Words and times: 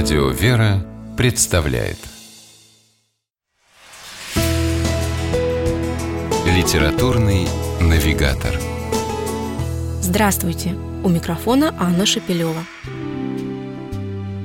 Радио 0.00 0.28
«Вера» 0.28 0.86
представляет 1.16 1.96
Литературный 6.46 7.48
навигатор 7.80 8.52
Здравствуйте! 10.00 10.76
У 11.02 11.08
микрофона 11.08 11.74
Анна 11.80 12.06
Шепелева. 12.06 12.62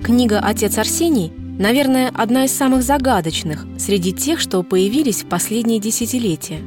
Книга 0.03 0.39
«Отец 0.39 0.75
Арсений» 0.79 1.31
наверное, 1.59 2.09
одна 2.15 2.45
из 2.45 2.51
самых 2.51 2.81
загадочных 2.81 3.67
среди 3.77 4.11
тех, 4.11 4.39
что 4.39 4.63
появились 4.63 5.21
в 5.21 5.29
последние 5.29 5.77
десятилетия. 5.77 6.61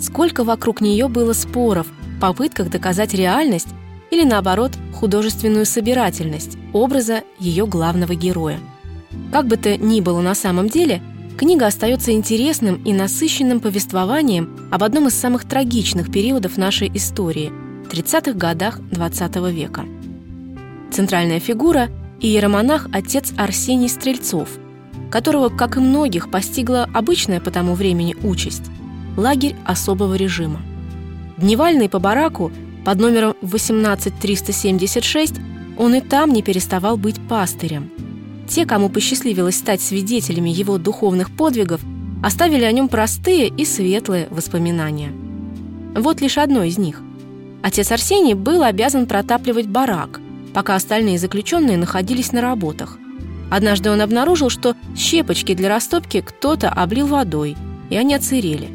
Сколько 0.00 0.42
вокруг 0.42 0.80
нее 0.80 1.06
было 1.06 1.32
споров, 1.32 1.86
попытках 2.20 2.70
доказать 2.70 3.14
реальность 3.14 3.68
или, 4.10 4.24
наоборот, 4.24 4.72
художественную 4.94 5.66
собирательность 5.66 6.56
образа 6.72 7.22
ее 7.38 7.66
главного 7.66 8.14
героя. 8.14 8.58
Как 9.32 9.46
бы 9.46 9.56
то 9.56 9.76
ни 9.76 10.00
было 10.00 10.20
на 10.20 10.34
самом 10.34 10.68
деле, 10.68 11.02
книга 11.36 11.66
остается 11.66 12.12
интересным 12.12 12.82
и 12.84 12.92
насыщенным 12.92 13.60
повествованием 13.60 14.68
об 14.70 14.82
одном 14.82 15.08
из 15.08 15.14
самых 15.14 15.44
трагичных 15.44 16.10
периодов 16.12 16.56
нашей 16.56 16.90
истории– 16.94 17.52
30-х 17.90 18.32
годах 18.32 18.80
XX 18.90 19.30
-го 19.30 19.52
века. 19.52 19.84
Центральная 20.90 21.40
фигура– 21.40 21.88
иеромонах 22.20 22.88
отец 22.92 23.32
Арсений 23.36 23.88
Стрельцов, 23.88 24.48
которого, 25.10 25.48
как 25.48 25.76
и 25.76 25.80
многих, 25.80 26.30
постигла 26.30 26.88
обычная 26.92 27.40
по 27.40 27.50
тому 27.50 27.74
времени 27.74 28.16
участь– 28.22 28.64
лагерь 29.16 29.56
особого 29.64 30.14
режима. 30.14 30.60
Дневальный 31.36 31.88
по 31.88 31.98
бараку 31.98 32.50
под 32.86 33.00
номером 33.00 33.34
18376 33.42 35.34
он 35.76 35.96
и 35.96 36.00
там 36.00 36.32
не 36.32 36.40
переставал 36.40 36.96
быть 36.96 37.16
пастырем. 37.28 37.90
Те, 38.48 38.64
кому 38.64 38.90
посчастливилось 38.90 39.56
стать 39.56 39.80
свидетелями 39.80 40.50
его 40.50 40.78
духовных 40.78 41.32
подвигов, 41.36 41.80
оставили 42.22 42.62
о 42.62 42.70
нем 42.70 42.88
простые 42.88 43.48
и 43.48 43.64
светлые 43.64 44.28
воспоминания. 44.30 45.10
Вот 45.96 46.20
лишь 46.20 46.38
одно 46.38 46.62
из 46.62 46.78
них. 46.78 47.02
Отец 47.60 47.90
Арсений 47.90 48.34
был 48.34 48.62
обязан 48.62 49.06
протапливать 49.06 49.66
барак, 49.66 50.20
пока 50.54 50.76
остальные 50.76 51.18
заключенные 51.18 51.78
находились 51.78 52.30
на 52.30 52.40
работах. 52.40 52.98
Однажды 53.50 53.90
он 53.90 54.00
обнаружил, 54.00 54.48
что 54.48 54.76
щепочки 54.96 55.54
для 55.54 55.70
растопки 55.70 56.20
кто-то 56.20 56.70
облил 56.70 57.08
водой, 57.08 57.56
и 57.90 57.96
они 57.96 58.14
отсырели. 58.14 58.68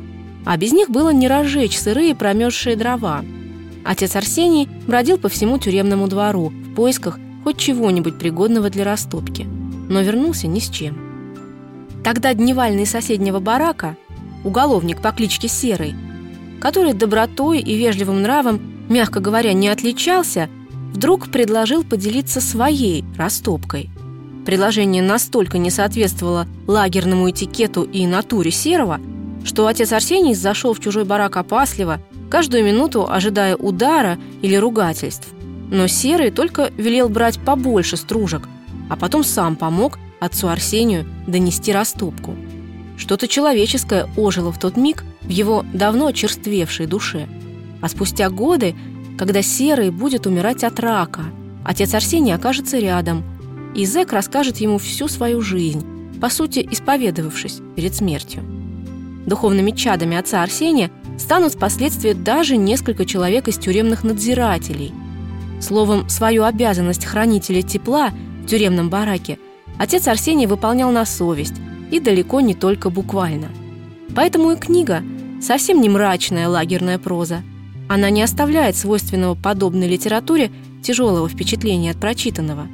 А 0.44 0.58
без 0.58 0.73
них 0.73 0.90
было 0.90 1.12
не 1.12 1.30
разжечь 1.30 1.80
сырые 1.80 2.14
промерзшие 2.14 2.75
дрова– 2.75 3.23
Отец 3.84 4.16
Арсений 4.16 4.70
бродил 4.88 5.18
по 5.18 5.30
всему 5.30 5.58
тюремному 5.58 6.08
двору 6.08 6.50
в 6.50 6.76
поисках 6.76 7.20
хоть 7.44 7.58
чего-нибудь 7.58 8.20
пригодного 8.20 8.70
для 8.70 8.84
растопки, 8.84 9.44
но 9.90 10.02
вернулся 10.02 10.48
ни 10.48 10.60
с 10.60 10.70
чем. 10.70 10.98
Тогда 12.04 12.34
дневальный 12.34 12.86
соседнего 12.86 13.40
барака, 13.40 13.96
уголовник 14.44 15.02
по 15.02 15.12
кличке 15.12 15.48
Серый, 15.48 15.96
который 16.59 16.94
добротой 16.94 17.59
и 17.59 17.76
вежливым 17.76 18.22
нравом, 18.22 18.62
мягко 18.90 19.20
говоря, 19.20 19.54
не 19.54 19.68
отличался, 19.68 20.50
вдруг 20.94 21.30
предложил 21.30 21.84
поделиться 21.84 22.42
своей 22.42 23.04
растопкой. 23.18 23.90
Предложение 24.46 25.04
настолько 25.04 25.58
не 25.58 25.70
соответствовало 25.70 26.48
лагерному 26.68 27.30
этикету 27.30 27.84
и 27.84 28.08
натуре 28.08 28.52
Серого, 28.52 29.00
что 29.44 29.67
отец 29.67 29.92
Арсений 29.92 30.34
зашел 30.34 30.73
в 30.73 30.80
чужой 30.80 31.03
барак 31.03 31.38
опасливо 31.38 32.00
каждую 32.30 32.64
минуту 32.64 33.08
ожидая 33.09 33.56
удара 33.56 34.17
или 34.42 34.56
ругательств. 34.56 35.28
Но 35.70 35.88
Серый 35.88 36.31
только 36.31 36.72
велел 36.78 37.09
брать 37.09 37.39
побольше 37.39 37.97
стружек, 37.97 38.47
а 38.89 38.95
потом 38.95 39.23
сам 39.23 39.56
помог 39.56 40.00
отцу 40.19 40.47
Арсению 40.47 41.06
донести 41.28 41.72
растопку. 41.72 42.36
Что-то 42.97 43.28
человеческое 43.28 44.07
ожило 44.16 44.52
в 44.52 44.59
тот 44.59 44.78
миг 44.78 45.03
в 45.22 45.29
его 45.29 45.66
давно 45.73 46.12
черствевшей 46.12 46.85
душе. 46.85 47.28
А 47.81 47.90
спустя 47.90 48.29
годы, 48.29 48.75
когда 49.18 49.41
Серый 49.41 49.90
будет 49.90 50.28
умирать 50.28 50.63
от 50.63 50.79
рака, 50.79 51.23
отец 51.66 51.94
Арсений 51.94 52.34
окажется 52.34 52.78
рядом, 52.78 53.23
и 53.75 53.85
зэк 53.85 54.12
расскажет 54.12 54.58
ему 54.58 54.78
всю 54.78 55.08
свою 55.08 55.41
жизнь, 55.41 55.84
по 56.19 56.29
сути, 56.29 56.68
исповедовавшись 56.69 57.62
перед 57.75 57.96
смертью. 57.96 58.44
Духовными 59.26 59.72
чадами 59.72 60.18
отца 60.18 60.42
Арсения 60.42 60.90
станут 61.18 61.54
впоследствии 61.54 62.14
даже 62.14 62.58
несколько 62.58 63.06
человек 63.06 63.48
из 63.48 63.58
тюремных 63.58 64.04
надзирателей. 64.04 64.94
Словом, 65.59 66.09
свою 66.09 66.44
обязанность 66.44 67.06
хранителя 67.06 67.62
тепла 67.62 68.09
в 68.44 68.48
тюремном 68.48 68.90
бараке 68.90 69.38
отец 69.78 70.08
Арсений 70.08 70.48
выполнял 70.48 70.92
на 70.92 71.06
совесть 71.06 71.56
и 71.92 72.00
далеко 72.00 72.42
не 72.42 72.56
только 72.56 72.90
буквально. 72.90 73.50
Поэтому 74.16 74.52
и 74.52 74.56
книга 74.56 75.04
совсем 75.42 75.82
не 75.82 75.90
мрачная 75.90 76.48
лагерная 76.48 76.98
проза. 76.98 77.44
Она 77.88 78.09
не 78.09 78.24
оставляет 78.24 78.76
свойственного 78.76 79.36
подобной 79.36 79.88
литературе 79.88 80.52
тяжелого 80.82 81.30
впечатления 81.30 81.92
от 81.92 81.98
прочитанного. 81.98 82.68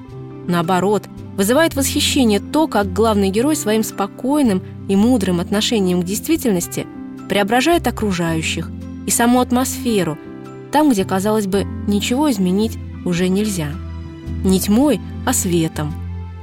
Наоборот, 0.48 1.04
вызывает 1.36 1.76
восхищение 1.76 2.40
то, 2.40 2.68
как 2.68 2.94
главный 2.94 3.30
герой 3.30 3.56
своим 3.56 3.84
спокойным 3.84 4.64
и 4.88 4.96
мудрым 4.96 5.40
отношением 5.40 6.02
к 6.02 6.06
действительности– 6.06 6.88
преображает 7.28 7.88
окружающих 7.88 8.72
и 9.06 9.12
саму 9.12 9.40
атмосферу, 9.40 10.18
там, 10.72 10.90
где, 10.92 11.06
казалось 11.06 11.48
бы, 11.48 11.66
ничего 11.88 12.32
изменить 12.32 12.78
уже 13.06 13.30
нельзя. 13.30 13.70
Не 14.44 14.60
тьмой, 14.60 15.00
а 15.26 15.34
светом, 15.34 15.94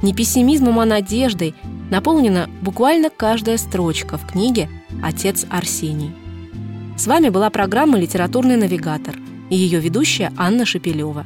не 0.01 0.13
пессимизмом, 0.13 0.79
а 0.79 0.85
надеждой 0.85 1.53
наполнена 1.91 2.49
буквально 2.61 3.09
каждая 3.09 3.57
строчка 3.57 4.17
в 4.17 4.25
книге 4.25 4.69
«Отец 5.03 5.45
Арсений». 5.49 6.11
С 6.97 7.07
вами 7.07 7.29
была 7.29 7.49
программа 7.49 7.99
«Литературный 7.99 8.57
навигатор» 8.57 9.15
и 9.49 9.55
ее 9.55 9.79
ведущая 9.79 10.31
Анна 10.37 10.65
Шепелева. 10.65 11.25